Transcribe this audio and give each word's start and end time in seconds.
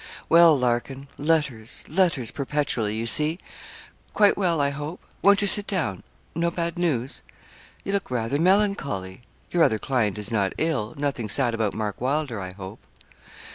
'Well, 0.29 0.57
Larkin 0.57 1.07
letters, 1.19 1.85
letters 1.87 2.31
perpetually, 2.31 2.95
you 2.95 3.05
see. 3.05 3.37
Quite 4.15 4.35
well, 4.35 4.59
I 4.59 4.71
hope? 4.71 4.99
Won't 5.21 5.43
you 5.43 5.47
sit 5.47 5.67
down 5.67 6.01
no 6.33 6.49
bad 6.49 6.79
news? 6.79 7.21
You 7.83 7.93
look 7.93 8.09
rather 8.09 8.39
melancholy. 8.39 9.21
Your 9.51 9.61
other 9.61 9.77
client 9.77 10.17
is 10.17 10.31
not 10.31 10.53
ill 10.57 10.95
nothing 10.97 11.29
sad 11.29 11.53
about 11.53 11.75
Mark 11.75 12.01
Wylder, 12.01 12.41
I 12.41 12.51
hope?' 12.53 12.79